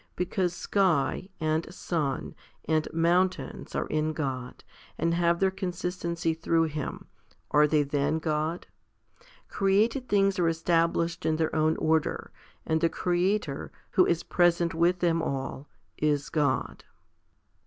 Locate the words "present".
14.23-14.73